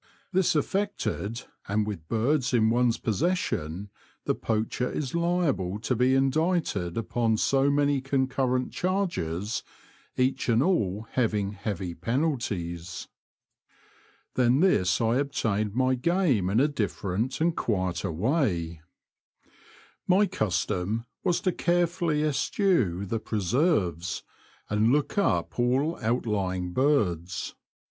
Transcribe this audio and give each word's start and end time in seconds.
This 0.33 0.55
affected, 0.55 1.43
and 1.67 1.85
with 1.85 2.07
birds 2.07 2.55
in 2.55 2.71
one's 2.71 2.97
possession, 2.97 3.91
the 4.25 4.33
poacher 4.33 4.89
is 4.91 5.13
liable 5.13 5.77
to 5.81 5.95
be 5.95 6.15
indicted 6.15 6.97
upon 6.97 7.37
so 7.37 7.69
many 7.69 8.01
concurrent 8.01 8.71
charges, 8.73 9.61
each 10.17 10.49
and 10.49 10.63
all 10.63 11.05
having 11.11 11.51
heavy 11.51 11.93
penalties. 11.93 13.09
Than 14.33 14.59
this 14.61 14.99
I 14.99 15.17
obtained 15.17 15.75
my 15.75 15.93
game 15.93 16.49
in 16.49 16.59
a 16.59 16.67
different 16.67 17.39
and 17.39 17.55
quieter 17.55 18.09
8o 18.09 18.09
The 18.09 18.09
Confessions 18.09 18.09
of 18.09 18.09
a 18.09 18.15
T^oacher, 18.15 18.73
way. 18.73 18.81
My 20.07 20.25
custom 20.25 21.05
was 21.23 21.41
to 21.41 21.51
carefully 21.51 22.23
eschew 22.23 23.05
the 23.05 23.19
preserves, 23.19 24.23
and 24.67 24.91
look 24.91 25.19
up 25.19 25.59
all 25.59 25.99
outlying 26.01 26.71
birds. 26.73 27.53